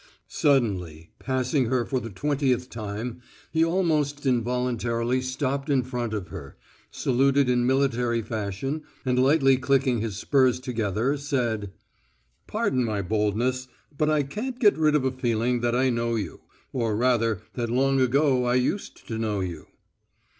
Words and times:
Suddenly, 0.27 1.11
passing 1.19 1.65
her 1.65 1.85
for 1.85 1.99
the 1.99 2.09
twentieth 2.09 2.71
time, 2.71 3.21
he 3.51 3.63
almost 3.63 4.25
involuntarily 4.25 5.21
stopped 5.21 5.69
in 5.69 5.83
front 5.83 6.11
of 6.15 6.29
her, 6.29 6.57
saluted 6.89 7.47
in 7.47 7.67
military 7.67 8.23
fashion, 8.23 8.81
and 9.05 9.21
lightly 9.21 9.57
clicking 9.57 10.01
his 10.01 10.17
spurs 10.17 10.59
together 10.59 11.17
said: 11.17 11.71
"Pardon 12.47 12.83
my 12.83 13.03
boldness... 13.03 13.67
but 13.95 14.09
I 14.09 14.23
can't 14.23 14.57
get 14.59 14.75
rid 14.75 14.95
of 14.95 15.05
a 15.05 15.11
feeling 15.11 15.59
that 15.59 15.75
I 15.75 15.91
know 15.91 16.15
you, 16.15 16.41
or 16.73 16.95
rather 16.95 17.41
that 17.53 17.69
long 17.69 18.01
ago 18.01 18.45
I 18.45 18.55
used 18.55 19.05
to 19.07 19.19
know 19.19 19.39
you." 19.41 19.67